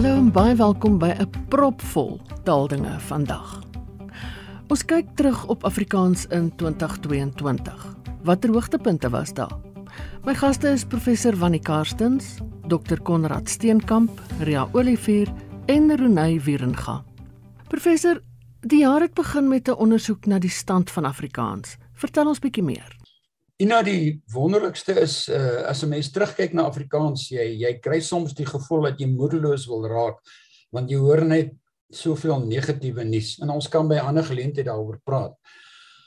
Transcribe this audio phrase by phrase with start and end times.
[0.00, 3.60] Hallo en baie welkom by 'n propvol taaldinge vandag.
[4.72, 7.96] Ons kyk terug op Afrikaans in 2022.
[8.24, 9.52] Watter hoogtepunte was daar?
[10.24, 15.28] My gaste is professor Wannie Karstens, Dr Konrad Steenkamp, Ria Olivier
[15.66, 17.04] en Renay Wierenga.
[17.68, 18.22] Professor,
[18.60, 21.76] die jaar het begin met 'n ondersoek na die stand van Afrikaans.
[21.92, 22.99] Vertel ons bietjie meer.
[23.60, 28.32] Ina die wonderlikste is uh, as 'n mens terugkyk na Afrikaans, jy jy kry soms
[28.32, 30.22] die gevoel dat jy moedeloos wil raak
[30.72, 31.50] want jy hoor net
[31.90, 33.36] soveel negatiewe nuus.
[33.42, 35.34] En ons kan by ander geleenthede daaroor praat.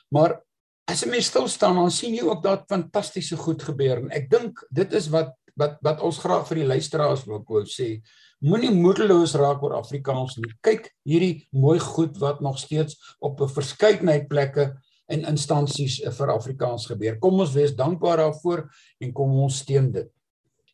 [0.10, 0.40] Maar
[0.88, 3.98] as 'n mens stil staan dan sien jy ook dat fantastiese goed gebeur.
[3.98, 7.64] En ek dink dit is wat wat wat ons graag vir die luisteraars wil wou
[7.66, 8.02] sê.
[8.42, 10.52] Moenie moedeloos raak oor Afrikaans nie.
[10.62, 14.74] Kyk hierdie mooi goed wat nog steeds op 'n verskeidenheid plekke
[15.12, 18.68] en instansies vir Afrikaans gebeur kom ons wees dankbaar daarvoor
[19.00, 20.10] en kom ons steun dit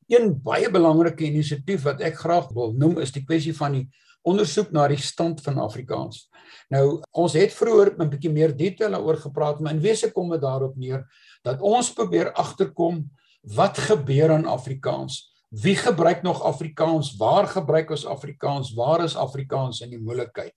[0.09, 3.85] een baie belangrike inisiatief wat ek graag wil noem is die kwessie van die
[4.27, 6.25] ondersoek na die stand van Afrikaans.
[6.73, 10.41] Nou ons het vroeër 'n bietjie meer detail daaroor gepraat, maar in wese kom dit
[10.41, 11.05] daarop neer
[11.43, 13.09] dat ons probeer agterkom
[13.55, 15.31] wat gebeur aan Afrikaans.
[15.49, 17.15] Wie gebruik nog Afrikaans?
[17.17, 18.73] Waar gebruik ons Afrikaans?
[18.73, 20.53] Waar is Afrikaans in die moeilikheid?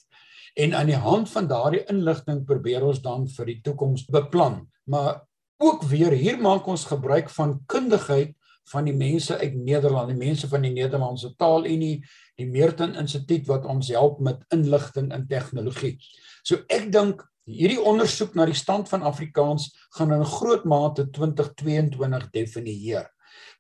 [0.55, 4.67] En aan die hand van daardie inligting probeer ons dan vir die toekoms beplan.
[4.85, 5.23] Maar
[5.63, 8.35] ook weer hier maak ons gebruik van kundigheid
[8.71, 12.03] van die mense uit Nederland, die mense van die Nederlandse Taalunie,
[12.39, 15.97] die Meerton Instituut wat ons help met inligting en tegnologie.
[16.47, 22.29] So ek dink hierdie ondersoek na die stand van Afrikaans gaan in groot mate 2022
[22.35, 23.09] definieer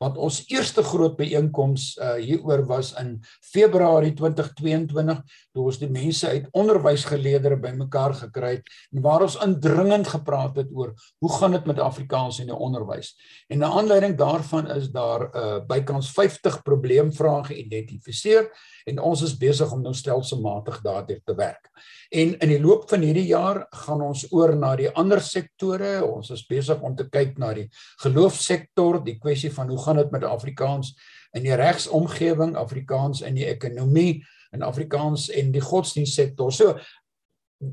[0.03, 3.15] want ons eerste groot byeenkoms uh, hieroor was in
[3.53, 10.09] Februarie 2022 toe ons die mense uit onderwysgeleerders bymekaar gekry het en waar ons indringend
[10.13, 13.15] gepraat het oor hoe gaan dit met Afrikaans in die onderwys.
[13.49, 18.51] En 'n aanleiding daarvan is daar uh, bykans 50 probleemvrae geïdentifiseer
[18.87, 21.71] en ons is besig om nou stelselmatig daardeur te werk.
[22.13, 25.95] En in die loop van hierdie jaar gaan ons oor na die ander sektore.
[26.05, 27.69] Ons is besig om te kyk na die
[28.03, 30.93] geloofsektor, die kwessie van hoe gaan dit met Afrikaans
[31.37, 34.21] in die regsomgewing, Afrikaans in die ekonomie
[34.53, 36.53] en Afrikaans en die godsdienstsektor.
[36.53, 36.77] So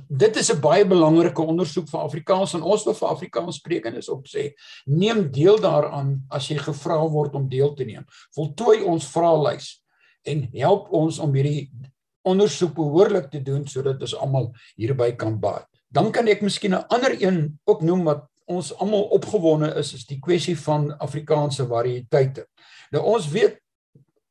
[0.07, 4.27] dit is 'n baie belangrike ondersoek vir Afrikaans en ons wil vir Afrikaans sprekendes op
[4.27, 4.53] sê
[4.85, 8.05] neem deel daaraan as jy gevra word om deel te neem.
[8.35, 9.83] Voltooi ons vraelys
[10.23, 11.71] en help ons om hierdie
[12.21, 15.67] ondersoek behoorlik te doen sodat ons almal hierby kan baat.
[15.89, 20.05] Dan kan ek miskien 'n ander een ook noem wat ons almal opgewonde is is
[20.09, 22.45] die kwessie van Afrikaanse variëteite.
[22.91, 23.59] Nou ons weet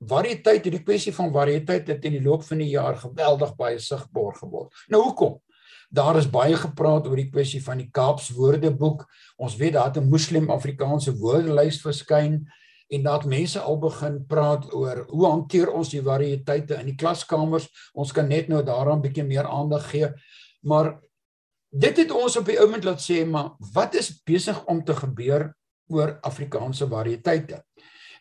[0.09, 4.35] variëteit, die kwessie van variëteit het in die loop van die jaar geweldig baie sigbaar
[4.39, 4.75] geword.
[4.91, 5.39] Nou hoekom?
[5.91, 9.07] Daar is baie gepraat oor die kwessie van die Kaaps Woordeboek.
[9.41, 12.47] Ons weet daar het 'n Moslem Afrikaanse woordelys verskyn
[12.89, 17.69] en dat mense al begin praat oor hoe hanteer ons die variëteite in die klaskamers.
[17.93, 20.13] Ons kan net nou daaraan bietjie meer aandag gee.
[20.61, 21.01] Maar
[21.71, 25.51] dit het ons op die oomblik laat sê, maar wat is besig om te gebeur
[25.93, 27.63] oor Afrikaanse variëteite?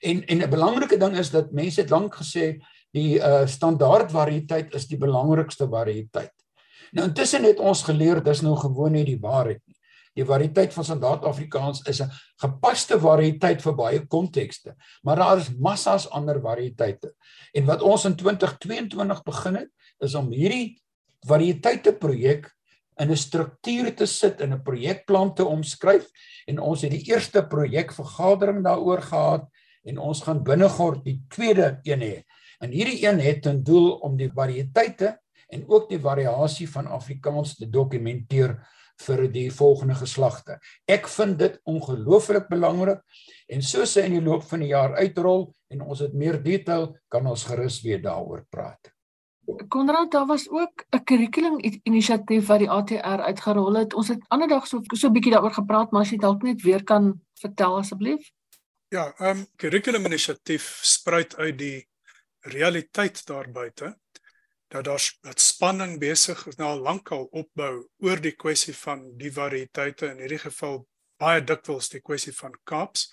[0.02, 2.59] En en 'n belangrike ding is dat mense het lank gesê
[2.91, 6.34] die uh standaard variëteit is die belangrikste variëteit.
[6.91, 9.75] Nou intussen het ons geleer dis nou gewoon nie die waarheid nie.
[10.18, 15.50] Die variëteit van standaard Afrikaans is 'n gepaste variëteit vir baie kontekste, maar daar is
[15.59, 17.14] massas ander variëteite.
[17.53, 19.69] En wat ons in 2022 begin het,
[20.00, 20.81] is om hierdie
[21.28, 22.56] variëteite projek
[23.00, 26.09] in 'n struktuur te sit en 'n projekplan te omskryf
[26.47, 29.47] en ons het die eerste projekvergadering daaroor gehad
[29.84, 32.24] en ons gaan binnekort die tweede een hê.
[32.59, 37.56] En hierdie een het ten doel om die variëteite en ook die variasie van Afrikaans
[37.56, 38.58] te dokumenteer
[39.06, 40.58] vir die volgende geslagte.
[40.90, 43.03] Ek vind dit ongelooflik belangrik
[43.47, 46.96] en soos hy in die loop van die jaar uitrol en ons het meer detail
[47.08, 48.97] kan ons gerus weer daaroor praat.
[49.68, 53.94] Konrad, daar was ook 'n kurrikulum inisiatief wat die ATR uitgerol het.
[53.94, 56.62] Ons het ander dag so so 'n bietjie daaroor gepraat, maar as jy dalk net
[56.62, 58.31] weer kan vertel asseblief.
[58.88, 61.88] Ja, ehm um, kurrikulum inisiatief spruit uit die
[62.40, 63.97] realiteit daar buite
[64.67, 69.32] dat daar dat spanning besig is nou al lankal opbou oor die kwessie van die
[69.32, 70.82] variëteite in hierdie geval
[71.17, 73.08] baie dikwels die kwessie van Kaaps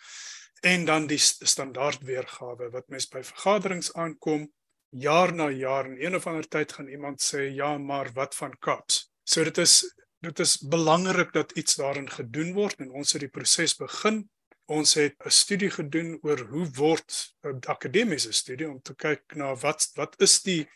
[0.63, 4.49] en dan die standaard weergawe wat mens by vergaderings aankom
[4.95, 8.59] jaar na jaar en een of ander tyd gaan iemand sê ja maar wat van
[8.59, 9.83] Kaaps so dit is
[10.25, 14.25] dit is belangrik dat iets daarin gedoen word en ons het die proses begin.
[14.65, 19.55] Ons het 'n studie gedoen oor hoe word 'n akademiese studie om te kyk na
[19.55, 20.69] wat wat is die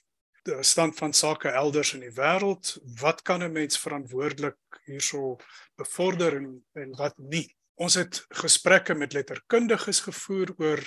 [0.61, 5.37] stand van sake elders in die wêreld, wat kan 'n mens verantwoordelik hierso
[5.77, 7.57] bevorder en en wat nie.
[7.75, 10.81] Ons het gesprekke met letterkundiges gevoer oor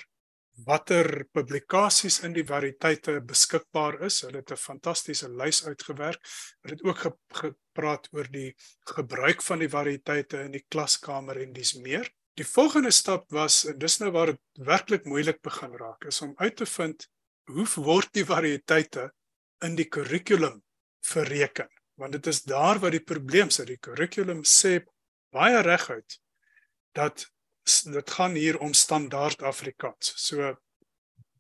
[0.66, 4.22] watter publikasies in die variëteite beskikbaar is.
[4.22, 6.22] Hulle het 'n fantastiese lys uitgewerk.
[6.62, 8.56] Hulle het ook ge gepraat oor die
[8.86, 12.10] gebruik van die variëteite in die klaskamer en dis meer.
[12.36, 16.34] Die volgende stap was en dis nou waar dit werklik moeilik begin raak is om
[16.38, 17.08] uit te vind
[17.46, 19.12] hoe word die variëteite
[19.62, 20.64] in die kurrikulum
[21.02, 21.70] verreken
[22.02, 23.68] want dit is daar waar die probleem sit.
[23.68, 24.82] Die kurrikulum sê
[25.32, 26.18] baie reguit
[26.98, 27.31] dat
[27.64, 30.14] dit gaan hier om standaard Afrikaans.
[30.16, 30.56] So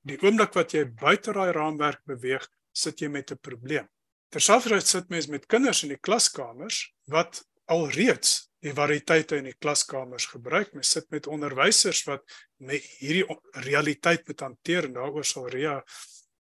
[0.07, 3.87] die oomblik wat jy buite daai raamwerk beweeg, sit jy met 'n probleem.
[4.31, 10.25] Terselfdertyd sit mens met kinders in die klaskamers wat alreeds die variëteite in die klaskamers
[10.31, 10.73] gebruik.
[10.73, 12.23] Mens sit met onderwysers wat
[12.57, 13.25] met hierdie
[13.65, 15.83] realiteit moet hanteer en daaroor sal Ria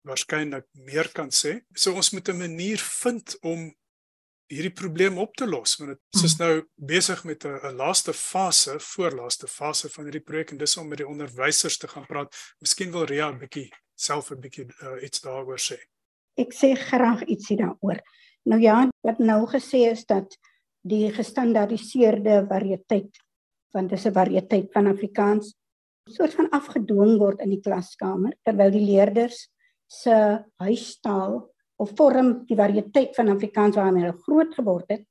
[0.08, 1.62] waarskynlik meer kan sê.
[1.76, 3.74] So ons moet 'n manier vind om
[4.48, 6.46] hierdie probleem op te los want dit is hmm.
[6.46, 10.98] nou besig met 'n laaste fase, voorlaaste fase van hierdie projek en dis om met
[10.98, 12.36] die onderwysers te gaan praat.
[12.60, 15.78] Miskien wil Ria 'n bietjie self 'n bietjie uh, iets daaroor sê.
[16.38, 18.00] Ek sê graag ietsie daaroor.
[18.46, 20.38] Nou ja, wat nou gesê is dat
[20.82, 23.24] die gestandaardiseerde variëteit
[23.74, 25.56] want dis 'n variëteit van Afrikaans
[26.08, 29.50] soort van afgedwing word in die klaskamer terwyl die leerders
[29.88, 30.16] se
[30.64, 35.06] huistaal of vorm die variëteit van Afrikaans waarmee hulle groot geword het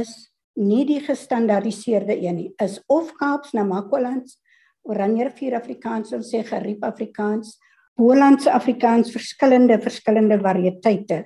[0.00, 0.12] is
[0.60, 2.50] nie die gestandaardiseerde een nie.
[2.62, 4.38] Is of Kaaps Namakwalands
[4.82, 7.56] Oranje rivier Afrikaans ons sê geriep Afrikaans
[8.00, 11.24] Hollandse Afrikaans verskillende verskillende variëteite.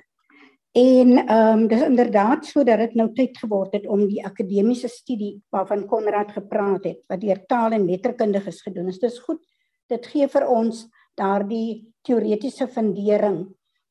[0.75, 4.89] En ehm um, dis inderdaad so dat dit nou tyd geword het om die akademiese
[4.91, 8.99] studie waarvan Konrad gepraat het wat deur taal en letterkundiges gedoen is.
[8.99, 9.39] Dis goed
[9.87, 10.83] dit gee vir ons
[11.15, 13.45] daardie teoretiese fundering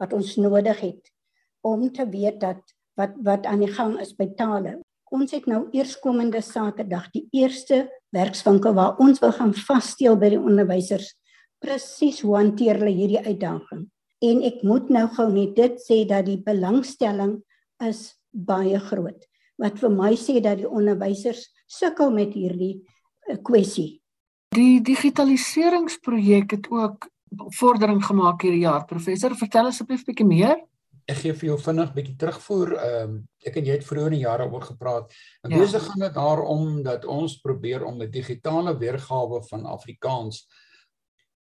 [0.05, 1.13] wat ons nodig het
[1.65, 2.61] om te weet dat
[3.01, 4.77] wat wat aan die gang is by tale.
[5.15, 10.41] Ons het nou eerskomende Saterdag die eerste werkswinkel waar ons wil gaan vassteel by die
[10.41, 11.15] onderwysers
[11.65, 13.87] presies hoe hanteer hulle hierdie uitdaging.
[14.25, 17.39] En ek moet nou gou net dit sê dat die belangstelling
[17.83, 19.27] is baie groot.
[19.61, 24.05] Wat vir my sê dat die onderwysers sukkel met hierdie uh, kwessie.
[24.55, 27.09] Die digitaliseringsprojek het ook
[27.59, 28.85] vordering gemaak hierdie jaar.
[28.85, 30.57] Professor, vertel asseblief 'n bietjie meer.
[31.07, 32.73] Ek gee vir jou vinnig 'n bietjie terugvoer.
[32.77, 35.13] Ehm um, ek en jy het vroeër in die jare oor gepraat.
[35.43, 35.59] En ja.
[35.59, 40.47] besig gaan dit daarom dat ons probeer om 'n digitale weergawe van Afrikaans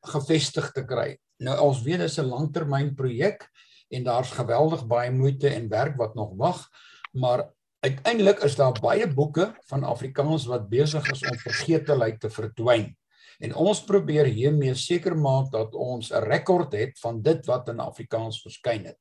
[0.01, 1.17] gevestig te kry.
[1.39, 3.49] Nou ons weet dit is 'n langtermynprojek
[3.89, 6.69] en daar's geweldig baie moeite en werk wat nog wag,
[7.11, 12.95] maar uiteindelik is daar baie boeke van Afrikaans wat besig is om vergeetelheid te verdwyn.
[13.39, 17.79] En ons probeer hiermee seker maak dat ons 'n rekord het van dit wat in
[17.79, 18.99] Afrikaans verskyn het.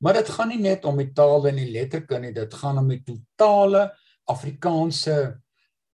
[0.00, 3.02] Maar dit gaan nie net om die taal en die letterkunde, dit gaan om die
[3.02, 3.92] totale
[4.24, 5.40] Afrikaanse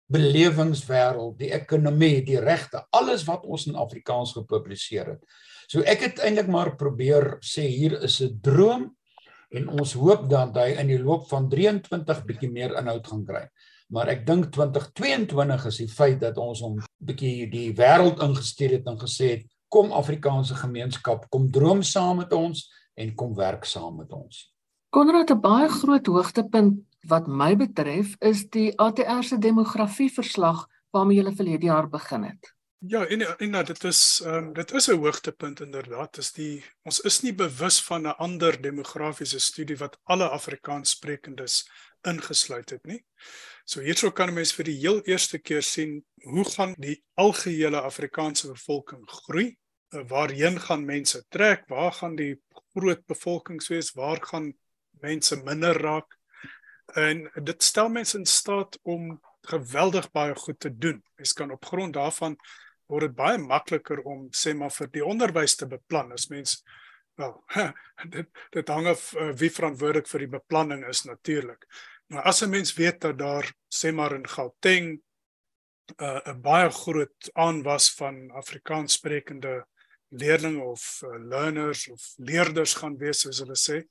[0.06, 5.24] belewingswêreld, die ekonomie, die regte, alles wat ons in Afrikaans gepubliseer het.
[5.66, 8.96] So ek het eintlik maar probeer sê hier is 'n droom
[9.50, 13.24] en ons hoop dan dat hy in die loop van 23 bietjie meer inhoud gaan
[13.26, 13.48] kry
[13.92, 18.90] maar ek dink 2022 is die feit dat ons hom bietjie die wêreld ingestuur het
[18.90, 22.66] en gesê het kom Afrikaanse gemeenskap kom droom saam met ons
[22.96, 24.52] en kom werk saam met ons.
[24.90, 31.34] Konrad 'n baie groot hoogtepunt wat my betref is die ATR se demografieverslag waarmee hulle
[31.34, 32.55] verlede jaar begin het.
[32.78, 36.18] Ja, en en nou dit is ehm um, dit is 'n hoogtepunt inderdaad.
[36.18, 41.70] Is die ons is nie bewus van 'n ander demografiese studie wat alle Afrikaanssprekendes
[42.02, 43.04] ingesluit het nie.
[43.64, 47.80] So hierso kan 'n mens vir die heel eerste keer sien hoe gaan die algehele
[47.80, 49.56] Afrikaanse bevolking groei?
[49.88, 51.68] Eh, waarheen gaan mense trek?
[51.68, 52.42] Waar gaan die
[52.74, 53.92] groot bevolkings wees?
[53.92, 54.54] Waar gaan
[55.00, 56.18] mense minder raak?
[56.94, 61.04] En dit stel mense in staat om geweldig baie goed te doen.
[61.16, 62.36] Mens kan op grond daarvan
[62.88, 66.62] word dit baie makliker om sê maar vir die onderwys te beplan as mens
[67.16, 67.34] wel
[68.14, 71.66] dit dit hang af uh, wie verantwoordelik vir die beplanning is natuurlik.
[72.12, 75.00] Nou as 'n mens weet dat daar sê maar in Gauteng
[75.86, 79.66] 'n uh, baie groot aanwas van Afrikaans sprekende
[80.08, 83.86] leerders of uh, learners of leerders gaan wees soos hulle sê,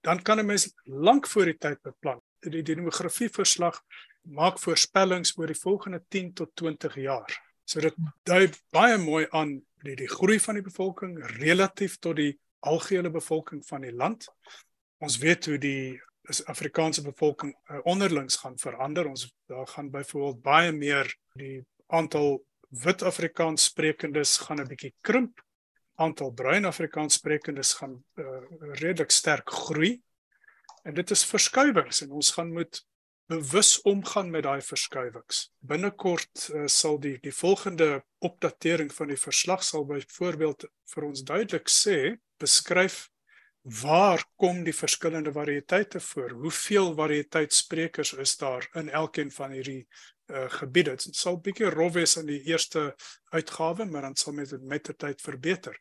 [0.00, 2.20] dan kan 'n mens lank voor die tyd beplan.
[2.40, 3.82] Die demografie verslag
[4.22, 7.49] maak voorspellings oor die volgende 10 tot 20 jaar.
[7.70, 7.94] So dit
[8.26, 12.32] dui baie mooi aan die die groei van die bevolking relatief tot die
[12.66, 14.26] algehele bevolking van die land.
[14.98, 16.00] Ons weet hoe die
[16.30, 19.06] is Afrikaanse bevolking uh, onderlings gaan verander.
[19.06, 21.08] Ons daar gaan byvoorbeeld baie meer
[21.38, 22.40] die aantal
[22.82, 25.40] wit Afrikaans sprekendes gaan 'n bietjie krimp.
[25.94, 28.26] Aantal bruin Afrikaans sprekendes gaan uh,
[28.82, 30.00] redelik sterk groei.
[30.82, 32.82] En dit is verskuiwings en ons gaan moet
[33.30, 35.44] bewus omgaan met daai verskuiwings.
[35.62, 41.70] Binnekort uh, sal die die volgende opdatering van die verslag sal byvoorbeeld vir ons duidelik
[41.70, 43.06] sê, beskryf
[43.62, 46.34] waar kom die verskillende variëteite voor?
[46.42, 50.96] Hoeveel variëteitsprekers is daar in elkeen van hierdie uh, gebiede?
[50.98, 52.94] Dit sal bietjie rof wees in die eerste
[53.30, 55.76] uitgawe, maar dan sal met met die tyd verbeter.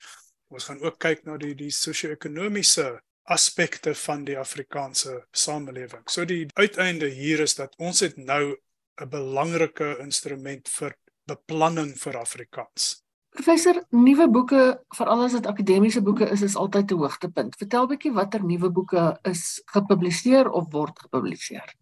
[0.54, 2.92] Ons gaan ook kyk na die die sosio-ekonomiese
[3.30, 6.06] aspekte van die Afrikaanse samelewing.
[6.10, 8.58] So die uiteinde hier is dat ons het nou
[9.02, 10.96] 'n belangrike instrument vir
[11.28, 13.04] beplanning vir Afrikaans.
[13.30, 17.56] Professor, nuwe boeke, veral as dit akademiese boeke is, is altyd 'n hoogtepunt.
[17.56, 21.76] Vertel bietjie watter nuwe boeke is gepubliseer of word gepubliseer.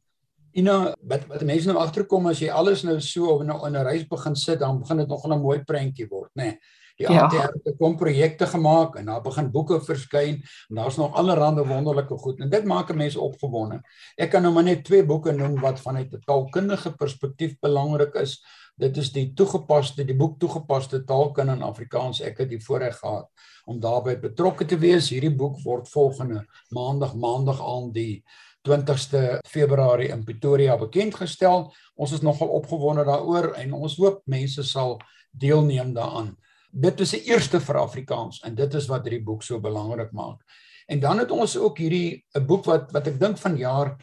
[0.51, 4.35] Ina, wat wat mense nou agterkom as jy alles nou so op 'n reis begin
[4.35, 6.43] sit, dan begin dit nog 'n mooi prentjie word, nê.
[6.43, 6.59] Nee.
[6.97, 7.27] Die ja.
[7.29, 12.39] het kom projekte gemaak en daar begin boeke verskyn en daar's nog allerlei wonderlike goed
[12.41, 13.81] en dit maak 'n mens opgewonde.
[14.17, 18.43] Ek kan nou maar net twee boeke noem wat vanuit 'n taalkundige perspektief belangrik is.
[18.75, 22.21] Dit is die toegepaste die boek toegepaste taalkunde in Afrikaans.
[22.21, 23.29] Ek het die voorreg gehad
[23.65, 25.09] om daarbey betrokke te wees.
[25.09, 28.23] Hierdie boek word volgende maandag maandag aan die
[28.67, 31.73] 20ste Februarie in Pretoria bekend gestel.
[31.95, 34.99] Ons is nogal opgewonde daaroor en ons hoop mense sal
[35.31, 36.37] deelneem daaraan
[36.71, 40.41] dit is die eerste vir Afrikaans en dit is wat hierdie boek so belangrik maak.
[40.87, 43.97] En dan het ons ook hierdie 'n boek wat wat ek dink van jaar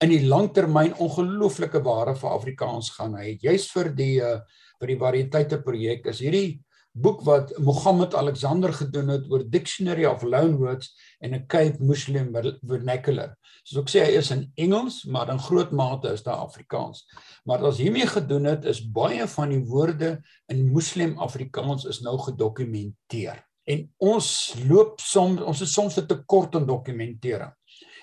[0.00, 3.38] in die langtermyn ongelooflike ware vir Afrikaans gaan hy.
[3.42, 4.40] Juist vir die uh,
[4.80, 6.60] vir die variëteite projek is hierdie
[7.00, 12.32] boek wat Mohammed Alexander gedoen het oor Dictionary of Loanwords en 'n Cape Muslim
[12.66, 13.36] vernacular.
[13.62, 17.04] Soos ek sê hy is in Engels, maar in groot mate is daar Afrikaans.
[17.44, 22.00] Maar wat ons hiermee gedoen het is baie van die woorde in Muslim Afrikaans is
[22.00, 23.44] nou gedokumenteer.
[23.64, 27.52] En ons loop soms ons is soms te kort in dokumentering.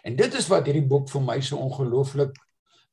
[0.03, 2.35] En dit is wat hierdie boek vir my so ongelooflik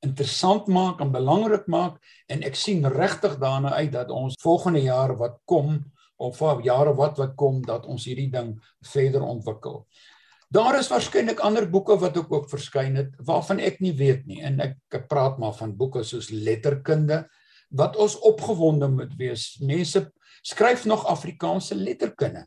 [0.03, 1.99] interessant maak en belangrik maak
[2.33, 5.79] en ek sien regtig daarna uit dat ons volgende jaar wat kom
[6.23, 8.55] of vir jare wat wat kom dat ons hierdie ding
[8.93, 9.83] verder ontwikkel.
[10.53, 14.43] Daar is waarskynlik ander boeke wat ook ook verskyn het waarvan ek nie weet nie
[14.45, 14.77] en ek,
[15.09, 17.23] praat maar van boeke soos letterkunde
[17.73, 19.57] wat ons opgewonde moet wees.
[19.65, 20.11] Mense
[20.45, 22.45] skryf nog Afrikaanse letterkunde.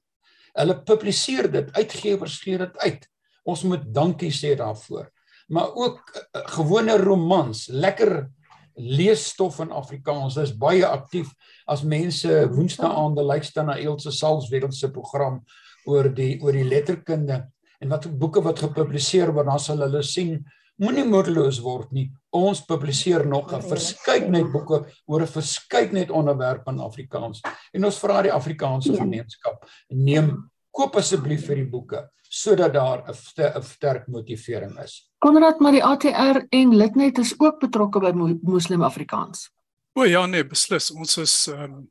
[0.55, 3.08] Hulle publiseer dit, uitgewers gee dit uit.
[3.46, 5.10] Ons moet dankie sê daarvoor.
[5.50, 8.29] Maar ook uh, gewone romans, lekker
[8.75, 10.36] leesstof in Afrikaans.
[10.39, 11.32] Dis baie aktief
[11.67, 15.41] as mense woensdae aande luister na Elsje Salzwetel se program
[15.86, 17.44] oor die oor die letterkunde
[17.82, 20.38] en wat boeke wat gepubliseer word dan sal hulle sien
[20.82, 22.10] moenie moedeloos word nie.
[22.36, 27.41] Ons publiseer nog 'n verskeidenheid boeke oor 'n verskeidenheid onderwerpe in Afrikaans.
[27.74, 29.00] En ons vra die Afrikaanse ja.
[29.00, 35.74] gemeenskap neem koop asseblief vir die boeke sodat daar 'n sterk motivering is Konrad maar
[35.74, 38.13] die ATR en Litnet is ook betrokke by
[38.46, 39.50] Muslim Afrikaans
[39.98, 41.88] O ja nee beslis ons is um,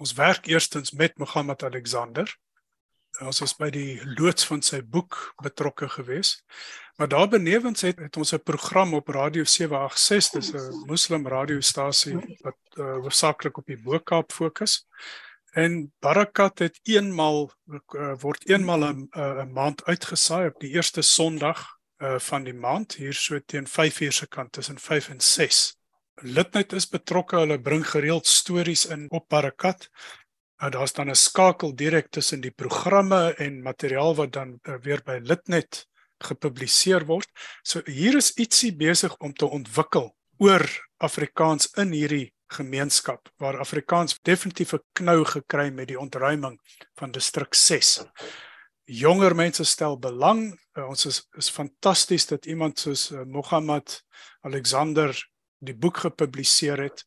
[0.00, 2.30] ons werk eerstens met Mohammed Alexander
[3.20, 6.38] ons is by die loods van sy boek betrokke gewees.
[6.96, 12.16] Maar daar benewens het, het ons 'n program op Radio 786, dis 'n moslim radiostasie
[12.40, 14.86] wat uh, hoofsaaklik op die Bokaap fokus.
[15.52, 21.81] En Barakat het eenmal uh, word eenmal 'n 'n maand uitgesaai op die eerste Sondag
[22.02, 25.76] uh, van die maand hier so teen 5:00 se kant tussen 5 en 6.
[26.22, 29.88] Litnet is betrokke, hulle bring gereeld stories in op Barakat
[30.62, 35.02] Nou daar's dan 'n skakel direk tussen die programme en materiaal wat dan uh, weer
[35.04, 37.28] by Litnet gepubliseer word.
[37.62, 40.62] So hier is ietsie besig om te ontwikkel oor
[40.96, 46.60] Afrikaans in hierdie gemeenskap waar Afrikaans definitief 'n knou gekry met die ontruiming
[46.94, 48.06] van distrik 6.
[48.84, 50.50] Jonger mense stel belang.
[50.74, 54.02] Uh, ons is is fantasties dat iemand soos uh, Mohammed
[54.40, 55.14] Alexander
[55.62, 57.04] die boek gepubliseer het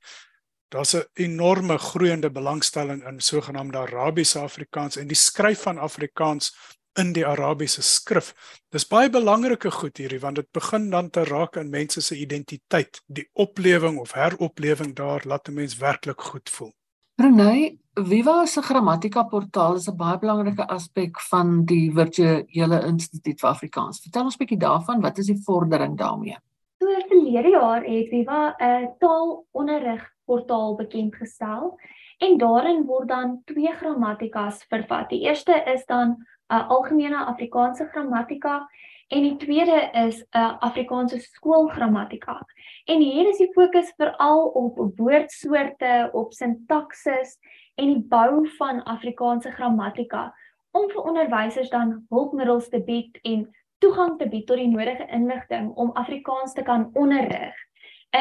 [0.69, 6.55] daar's 'n enorme groeiende belangstelling in sogenaamde Arabiese Afrikaans en die skryf van Afrikaans
[6.93, 8.33] in die Arabiese skrif.
[8.69, 13.01] Dis baie belangrike goed hierdie want dit begin dan te raak aan mense se identiteit,
[13.05, 16.73] die oplewing of heroplewing daar laat 'n mens werklik goed voel.
[17.17, 23.49] Renay, Viva se grammatika portaal is 'n baie belangrike aspek van die virtuele instituut vir
[23.49, 24.01] Afrikaans.
[24.03, 26.35] Vertel ons bietjie daarvan, wat is die vordering daarmee?
[26.81, 31.79] So verlede jaar het Viva 'n taalonderrig portaal bekend gestel
[32.19, 35.09] en daarin word dan twee grammatikas vervat.
[35.09, 36.17] Die eerste is dan
[36.51, 38.67] 'n algemene Afrikaanse grammatika
[39.07, 42.45] en die tweede is 'n uh, Afrikaanse skoolgrammatika.
[42.85, 47.37] En hier is die fokus veral op woordsoorte, op sintaksis
[47.75, 50.33] en die bou van Afrikaanse grammatika
[50.71, 53.47] om vir onderwysers dan hulpmiddels te bied en
[53.77, 57.55] toegang te bied tot die nodige inligting om Afrikaans te kan onderrig.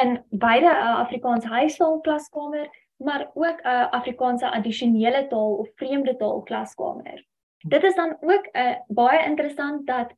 [0.02, 6.42] in beide 'n Afrikaans huistaal klaskamer, maar ook 'n Afrikaanse addisionele taal of vreemde taal
[6.42, 7.24] klaskamer.
[7.58, 10.14] Dit is dan ook 'n uh, baie interessant dat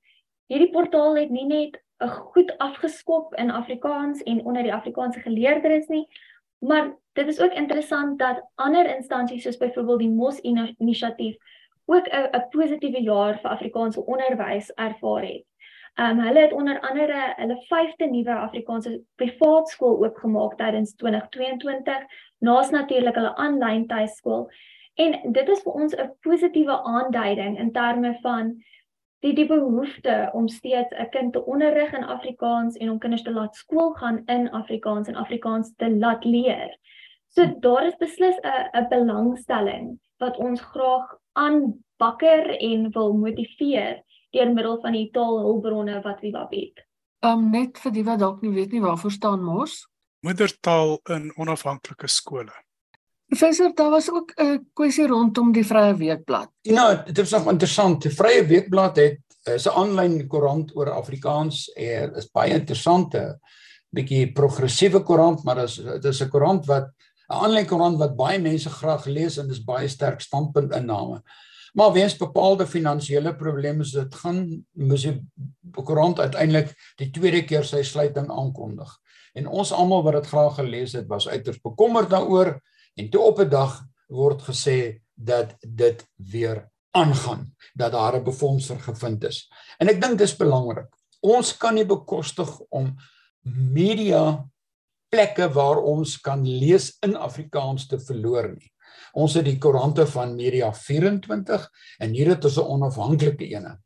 [0.46, 5.86] hierdie portaal het nie net 'n goed afgeskop in Afrikaans en onder die Afrikaanse geleerdes
[5.86, 6.06] nie,
[6.58, 11.36] maar dit is ook interessant dat ander instansies soos byvoorbeeld die Mos inisiatief
[11.86, 15.44] ook 'n 'n positiewe jaar vir Afrikaanse onderwys ervaar het.
[16.00, 22.04] Um hulle het onder andere hulle 5de nuwe Afrikaanse privaat skool oopgemaak tydens 2022,
[22.38, 24.50] naas natuurlik hulle aanlyn tuiskool
[24.96, 28.54] En dit is vir ons 'n positiewe aanduiding in terme van
[29.24, 33.32] die die behoefte om steeds 'n kind te onderrig in Afrikaans en om kinders te
[33.32, 36.78] laat skool gaan in Afrikaans en Afrikaans te laat leer.
[37.28, 44.52] So daar is beslis 'n 'n belangstelling wat ons graag aanbakker en wil motiveer deur
[44.52, 46.86] middel van die taalhulpbronne wat Viva bied.
[47.20, 49.86] Um net vir die wat dalk nie weet nie waarvoor staan mos?
[50.20, 52.65] Moedertaal in onafhanklike skole.
[53.26, 56.48] Professor, daar was ook 'n kwessie rondom die Vrye Weekblad.
[56.60, 58.02] Ja, nou, dit is nog interessant.
[58.02, 63.38] Die Vrye Weekblad het is 'n aanlyn koerant oor Afrikaans en is baie interessante
[63.90, 66.86] bietjie progressiewe koerant, maar dit is dit is 'n koerant wat
[67.28, 71.22] 'n aanlyn koerant wat baie mense graag lees en dis baie sterk standpunt inname.
[71.74, 75.20] Maar weens bepaalde finansiële probleme is dit gaan moes die
[75.72, 78.88] koerant uiteindelik die tweede keer sy sluiting aankondig.
[79.34, 82.60] En ons almal wat dit graag gelees het, was uiters bekommerd daaroor.
[82.96, 88.80] En toe op 'n dag word gesê dat dit weer aangaan, dat daar 'n befondser
[88.80, 89.50] gevind is.
[89.78, 90.88] En ek dink dis belangrik.
[91.20, 92.96] Ons kan nie bekostig om
[93.72, 94.48] media
[95.08, 98.72] plekke waar ons kan lees in Afrikaans te verloor nie.
[99.12, 103.78] Ons het die koerante van Media 24 en hier het ons 'n onafhanklike ene.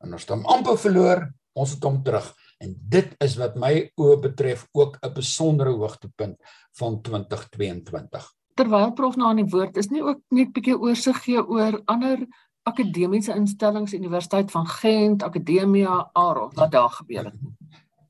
[0.00, 2.34] En ons het hom amper verloor, ons het hom terug.
[2.58, 6.36] En dit is wat my oë betref ook 'n besondere hoogtepunt
[6.72, 11.22] van 2022 terwyl prof nou aan die woord is nie ook net 'n bietjie oorsig
[11.24, 12.26] gee oor ander
[12.68, 17.40] akademiese instellings Universiteit van Gent, Akademia Aro wat daar gebeur het.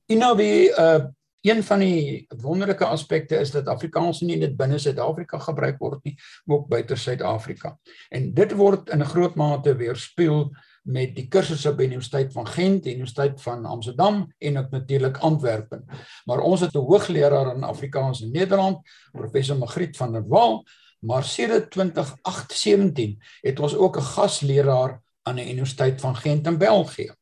[0.07, 1.05] Innowie uh
[1.41, 6.17] een van die wonderlike aspekte is dat Afrikaans nie net binne Suid-Afrika gebruik word nie,
[6.45, 7.79] maar ook buite Suid-Afrika.
[8.11, 10.51] En dit word in 'n groot mate weerspieël
[10.89, 15.85] met die kursusse by Universiteit van Gent, Universiteit van Amsterdam en ook natuurlik Antwerpen.
[16.25, 18.79] Maar ons het 'n hoogleraar in Afrikaans in Nederland,
[19.13, 20.69] professor Magriet van der Walt,
[21.01, 27.15] maar sedert 2017 het ons ook 'n gasleraar aan die Universiteit van Gent in België.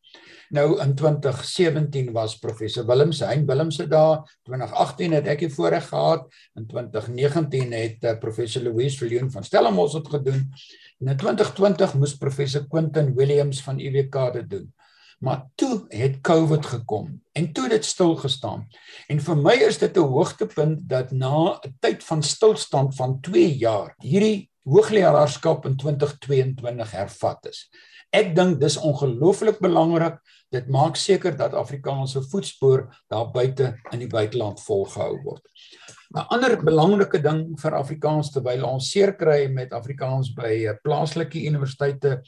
[0.48, 4.38] Nou in 2017 was professor Willems, Hein Willems daar.
[4.42, 6.28] 2018 het ek die voorreg gehad.
[6.54, 10.52] In 2019 het uh, professor Louise Viljoen van Stellenbosch dit gedoen.
[10.98, 14.74] In 2020 moes professor Quentin Williams van UWK dit doen.
[15.20, 18.66] Maar toe het COVID gekom en toe dit stil gestaan.
[19.12, 23.56] En vir my is dit 'n hoogtepunt dat na 'n tyd van stilstand van 2
[23.56, 27.68] jaar hierdie hoogleraarskap in 2022 hervat is.
[28.10, 30.18] Ek dink dis ongelooflik belangrik.
[30.48, 35.42] Dit maak seker dat Afrikaanse voetspoor daar buite in die buiteland volgehou word.
[36.16, 41.42] 'n Ander belangrike ding vir Afrikaans terwyl ons seer kry met Afrikaans by eh, plaaslike
[41.44, 42.22] universiteite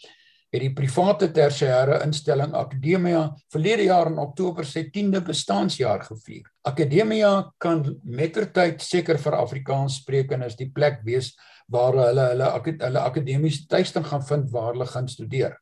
[0.53, 3.22] het die private tersiêre instelling Akademia
[3.53, 6.44] verlede jaar in Oktober sy 10de bestaanjaar gevier.
[6.68, 11.35] Akademia kan mettertyd seker vir Afrikaans sprekendes die plek wees
[11.72, 12.53] waar hulle hulle
[12.85, 15.57] hulle akademiese tuisting gaan vind waar hulle gaan studeer.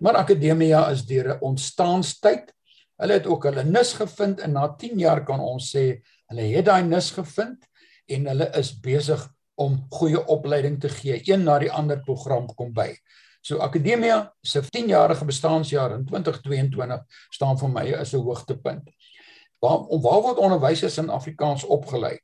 [0.00, 2.52] Maar Akademia is deur 'n ontstaanstyd.
[3.00, 6.66] Hulle het ook hulle nis gevind en na 10 jaar kan ons sê hulle het
[6.66, 7.68] daai nis gevind
[8.08, 9.22] en hulle is besig
[9.60, 11.20] om goeie opleiding te gee.
[11.28, 12.90] Een na die ander program kom by.
[13.42, 17.02] So Akademia se 10-jarige bestaanjaar in 2022
[17.34, 18.90] staan vir my as 'n hoogtepunt.
[19.60, 22.18] Waar waar word onderwysers in Afrikaans opgelei?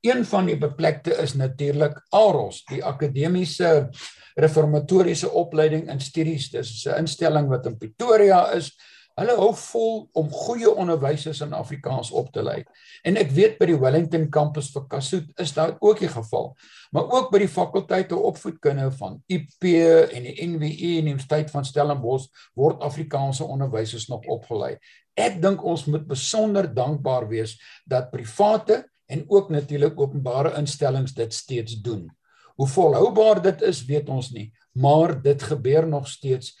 [0.00, 3.90] Een van die beplekte is natuurlik AROS, die akademiese
[4.34, 6.50] reformatoriese opleiding in studies.
[6.50, 8.72] Dis 'n instelling wat in Pretoria is.
[9.20, 12.62] Hulle hou vol om goeie onderwysers in Afrikaans op te lei.
[13.04, 16.54] En ek weet by die Wellington kampus vir Kasuth is daar ook die geval.
[16.96, 21.68] Maar ook by die fakulteite opvoedkunde van UP en die NWU en die Universiteit van
[21.68, 24.78] Stellenbosch word Afrikaanse onderwysers nog opgelei.
[25.20, 31.34] Ek dink ons moet besonder dankbaar wees dat private en ook natuurlik openbare instellings dit
[31.34, 32.08] steeds doen.
[32.56, 36.54] Hoe volhoubaar dit is, weet ons nie, maar dit gebeur nog steeds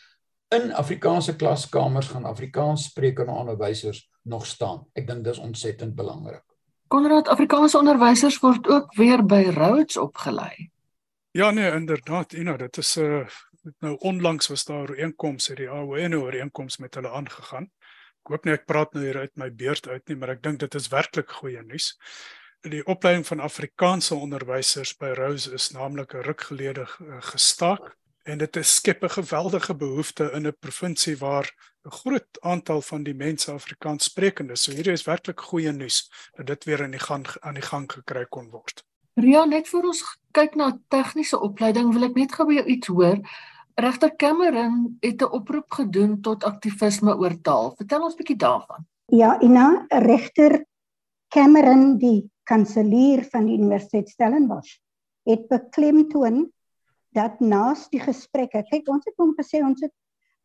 [0.54, 4.86] in Afrikaanse klaskamers gaan Afrikaans sprekende onderwysers nog staan.
[4.92, 6.44] Ek dink dis ontsettend belangrik.
[6.88, 10.70] Konrad, Afrikaanse onderwysers word ook weer by Rhodes opgelei.
[11.30, 13.26] Ja nee, inderdaad, Ina, dit is 'n uh,
[13.78, 17.70] nou onlangs was daar 'n ooreenkoms, het die AWN ooreenkoms met hulle aangegaan
[18.20, 20.60] ek hoop nie ek praat nou hier uit my beurt uit nie, maar ek dink
[20.60, 21.94] dit is werklik goeie nuus.
[22.68, 26.84] Die opleiding van Afrikaanse onderwysers by Rose is naamlik 'n ruk gelede
[27.32, 31.46] gestaak en dit skep 'n geweldige behoefte in 'n provinsie waar
[31.84, 34.62] 'n groot aantal van die mense Afrikaans sprekendes.
[34.62, 37.92] So hierdie is werklik goeie nuus dat dit weer in die gang aan die gang
[37.92, 38.84] gekry kon word.
[39.14, 42.88] Ria, net voor ons kyk na tegniese opleiding, wil ek net gou by jou iets
[42.88, 43.18] hoor.
[43.80, 47.74] Regter Cameron het 'n oproep gedoen tot aktivisme oor taal.
[47.76, 48.86] Vertel ons 'n bietjie daarvan.
[49.06, 50.64] Ja, Ina, regter
[51.28, 54.78] Cameron, die kanselier van die Universiteit Stellenbosch,
[55.24, 56.52] het beklemtoon
[57.16, 59.94] dat naas die gesprekke, kyk ons het hom gesê ons het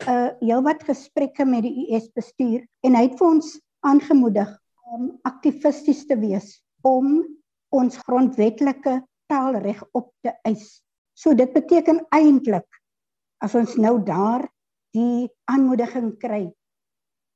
[0.10, 3.54] uh heelwat gesprekke met die US bestuur en hy het vir ons
[3.88, 4.50] aangemoedig
[4.96, 7.22] om aktivisties te wees om
[7.76, 9.00] ons grondwetlike
[9.32, 10.82] taalreg op te eis.
[11.16, 12.68] So dit beteken eintlik
[13.44, 14.44] as ons nou daar
[14.96, 16.44] die aanmoediging kry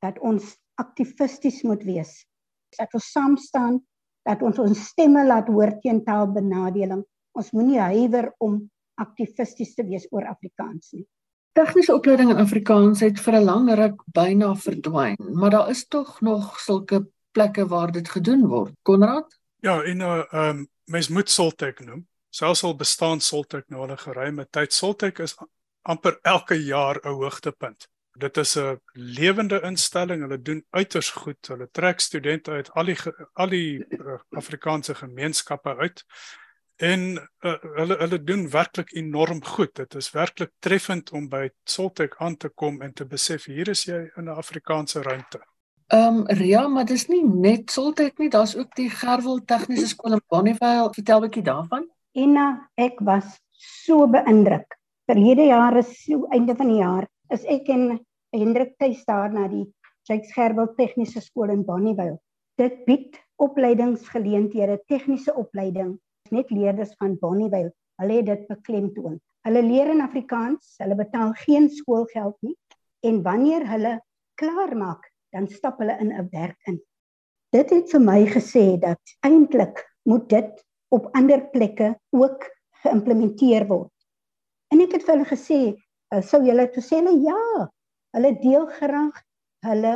[0.04, 2.12] dat ons aktivisties moet wees.
[2.78, 3.80] Dat ons saam staan,
[4.28, 7.02] dat ons ons stemme laat hoor teen taalbenadeling.
[7.36, 8.62] Ons moenie huiwer om
[9.00, 11.06] aktivisties te wees oor Afrikaans nie.
[11.58, 16.20] Tegniese opleiding in Afrikaans het vir 'n lang ruk byna verdwyn, maar daar is tog
[16.20, 18.74] nog sulke plekke waar dit gedoen word.
[18.82, 19.38] Konrad?
[19.60, 22.06] Ja, en nou ehm um, mens moet Soltech noem.
[22.30, 25.36] Selfs al bestaan Soltech nou al 'n geruime tyd, Soltech is
[25.82, 27.88] amper elke jaar 'n hoogtepunt.
[28.18, 30.22] Dit is 'n lewende instelling.
[30.22, 31.46] Hulle doen uiters goed.
[31.46, 32.96] Hulle trek studente uit al die
[33.32, 36.04] al die uh, Afrikaanse gemeenskappe uit.
[36.80, 37.02] En
[37.44, 39.74] uh, hulle hulle doen werklik enorm goed.
[39.76, 43.84] Dit is werklik treffend om by Soltech aan te kom en te besef hier is
[43.84, 45.42] jy in 'n Afrikaanse ruimte.
[45.92, 50.16] Ehm um, Ria, maar dis nie net Soltech nie, daar's ook die Gerwel Tegniese Skool
[50.16, 50.88] in Bonnievale.
[50.94, 51.88] Vertel 'n bietjie daarvan.
[52.16, 54.78] Ina, ek was so beïndruk.
[55.04, 58.00] Verlede jaar is so einde van die jaar is ek en
[58.32, 59.66] Hendrik tuis daar na die
[60.08, 62.18] Jakes Gerwel Tegniese Skool in Bonnievale.
[62.56, 65.98] Dit bied opleidingsgeleenthede, tegniese opleiding
[66.30, 67.72] net leerders van Bonnievale.
[68.00, 69.18] Hulle het dit beklemtoon.
[69.46, 72.56] Hulle leer in Afrikaans, hulle betaal geen skoolgeld nie
[73.06, 73.94] en wanneer hulle
[74.40, 76.80] klaar maak, dan stap hulle in 'n werk in.
[77.52, 82.44] Dit het vir my gesê dat eintlik moet dit op ander plekke ook
[82.82, 83.92] geïmplementeer word.
[84.72, 85.60] En ek het vir hulle gesê,
[86.14, 87.68] uh, sou julle toe sê hulle ja,
[88.16, 89.16] hulle deel graag
[89.66, 89.94] hulle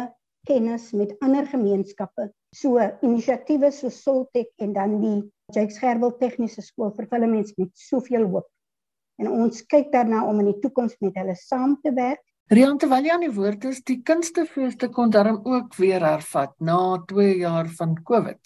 [0.49, 2.29] kennis met ander gemeenskappe.
[2.55, 5.21] So inisiatiewe so Soltech en dan die
[5.53, 8.49] Jakes Gerwel Tegniese Skool vervul mense met soveel hoop.
[9.21, 12.23] En ons kyk daarna om in die toekoms met hulle saam te werk.
[12.53, 16.99] Rian terwyl jy aan die woord is, die kunstefeeste kon daarom ook weer hervat na
[17.09, 18.41] 2 jaar van Covid.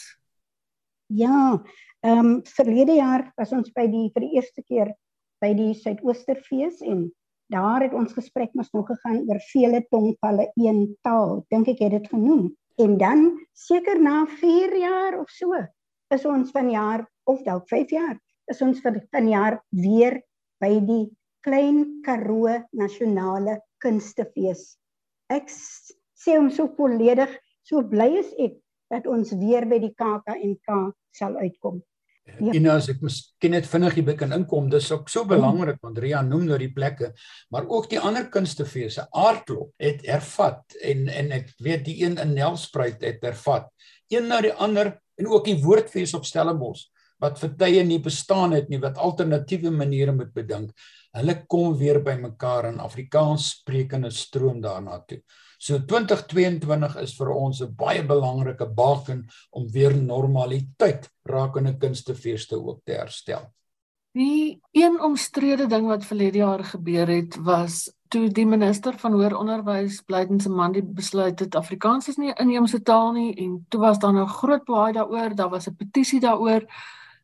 [1.09, 1.59] Ja,
[2.07, 4.93] ehm um, verlede jaar was ons by die vir die eerste keer
[5.43, 7.09] by die Suidoosterfees en
[7.51, 11.43] daar het ons gesprek mos nog gegaan oor vele tongvalle een taal.
[11.51, 12.53] Dink ek het dit genoem.
[12.79, 13.25] En dan
[13.57, 15.57] seker na 4 jaar of so
[16.14, 18.16] is ons vanjaar of dalk 5 jaar
[18.49, 20.21] is ons vir vanjaar weer
[20.62, 21.05] by die
[21.44, 24.79] Klein Karoo Nasionale Kunstefees.
[25.31, 27.31] Ek sê hom so volledig,
[27.62, 28.57] so bly is ek
[28.90, 31.83] dat ons weer by die KAKNK sal uitkom.
[32.29, 32.53] Ja.
[32.53, 36.01] En as ek miskien net vinnig hier by kan inkom, dis ook so belangrik want
[36.03, 37.14] Ria noem nou die plekke,
[37.55, 42.35] maar ook die ander kunstefeesse, Aardklop het hervat en en ek weet die een in
[42.37, 43.71] Nelspruit het hervat.
[44.12, 46.87] Een na die ander en ook die woordfees op Stellenbosch
[47.19, 50.71] wat vir tye nie bestaan het nie wat alternatiewe maniere moet bedink.
[51.17, 55.19] Hulle kom weer bymekaar in Afrikaans sprekende stroom daarna toe.
[55.59, 62.85] So 2022 is vir ons 'n baie belangrike baken om weer normaliteit rakende kunstefeeste ook
[62.85, 63.51] te herstel.
[64.15, 69.37] Die een omstrede ding wat verlede jaar gebeur het was toe die minister van hoër
[69.37, 73.66] onderwys Blyden se man die besluit het Afrikaans is nie 'n inheemse taal nie en
[73.68, 76.66] toe was daar 'n nou groot baai daaroor, daar was 'n petisie daaroor.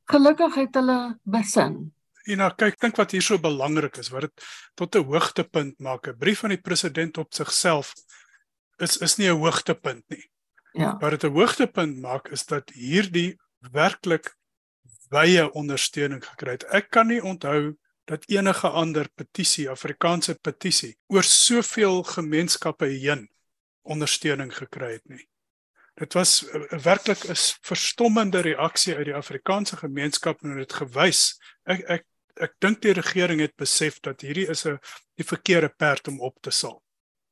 [0.05, 1.92] Gelukkig het hulle besin.
[2.25, 4.44] En nou kyk, dink wat hier so belangrik is, wat dit
[4.75, 6.07] tot 'n hoogtepunt maak.
[6.07, 7.92] 'n Brief van die president op sigself
[8.79, 10.31] is is nie 'n hoogtepunt nie.
[10.73, 10.97] Ja.
[10.99, 13.38] Wat dit 'n hoogtepunt maak is dat hierdie
[13.73, 14.37] werklik
[15.11, 16.64] wye ondersteuning gekry het.
[16.64, 23.29] Ek kan nie onthou dat enige ander petisie, Afrikaanse petisie, oor soveel gemeenskappe heen
[23.83, 25.25] ondersteuning gekry het nie.
[26.01, 31.38] Dit was uh, werklik 'n verstommende reaksie uit die Afrikaanse gemeenskap en dit gewys.
[31.64, 32.05] Ek ek
[32.43, 34.79] ek dink die regering het besef dat hierdie is 'n
[35.14, 36.83] die verkeerde perd om op te sal.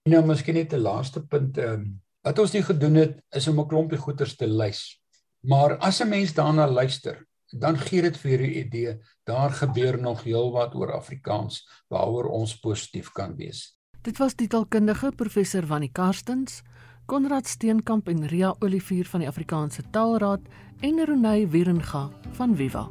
[0.08, 3.60] Nou miskien net 'n laaste punt ehm um, wat ons nie gedoen het is om
[3.60, 5.00] 'n klompie goeters te lys.
[5.40, 10.22] Maar as 'n mens daarna luister, dan gee dit vir 'n idee daar gebeur nog
[10.24, 13.76] heelwat oor Afrikaans waaroor ons positief kan wees.
[14.02, 16.62] Dit was die taalkundige professor Wannie Karstens,
[17.06, 20.40] Konrad Steenkamp en Ria Olivier van die Afrikaanse Taalraad
[20.80, 22.90] en Renay Wierenga van Viva.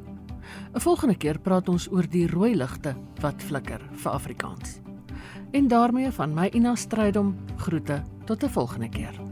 [0.74, 4.80] 'n Volgende keer praat ons oor die rooi ligte wat flikker vir Afrikaans.
[5.52, 9.31] En daarmee van my Ina Strydom groete tot 'n volgende keer.